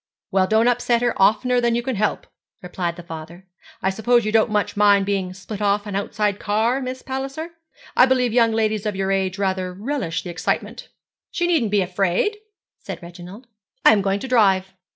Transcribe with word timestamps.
'Well, 0.31 0.47
don't 0.47 0.67
upset 0.67 1.03
her 1.03 1.13
oftener 1.21 1.61
than 1.61 1.75
you 1.75 1.83
can 1.83 1.95
help,' 1.95 2.25
replied 2.63 2.95
the 2.95 3.03
father. 3.03 3.45
'I 3.83 3.91
suppose 3.91 4.25
you 4.25 4.31
don't 4.31 4.49
much 4.49 4.75
mind 4.75 5.05
being 5.05 5.31
spilt 5.31 5.61
off 5.61 5.85
an 5.85 5.95
outside 5.95 6.39
car, 6.39 6.81
Miss 6.81 7.03
Palliser? 7.03 7.51
I 7.95 8.07
believe 8.07 8.33
young 8.33 8.51
ladies 8.51 8.87
of 8.87 8.95
your 8.95 9.11
age 9.11 9.37
rather 9.37 9.71
relish 9.71 10.23
the 10.23 10.31
excitement.' 10.31 10.89
'She 11.29 11.45
needn't 11.45 11.69
be 11.69 11.81
afraid,' 11.81 12.37
said 12.79 13.03
Reginald; 13.03 13.45
'I 13.85 13.91
am 13.91 14.01
going 14.01 14.19
to 14.21 14.27
drive.' 14.27 14.73